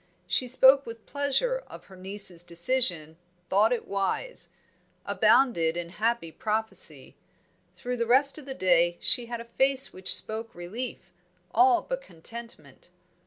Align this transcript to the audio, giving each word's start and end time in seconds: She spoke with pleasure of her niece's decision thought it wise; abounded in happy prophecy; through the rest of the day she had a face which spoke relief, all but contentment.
She 0.25 0.47
spoke 0.47 0.87
with 0.87 1.05
pleasure 1.05 1.59
of 1.67 1.85
her 1.85 1.95
niece's 1.95 2.43
decision 2.43 3.17
thought 3.49 3.71
it 3.71 3.87
wise; 3.87 4.49
abounded 5.05 5.77
in 5.77 5.89
happy 5.89 6.31
prophecy; 6.31 7.15
through 7.75 7.97
the 7.97 8.07
rest 8.07 8.39
of 8.39 8.47
the 8.47 8.55
day 8.55 8.97
she 8.99 9.27
had 9.27 9.39
a 9.39 9.45
face 9.45 9.93
which 9.93 10.15
spoke 10.15 10.55
relief, 10.55 11.13
all 11.53 11.83
but 11.83 12.01
contentment. 12.01 12.89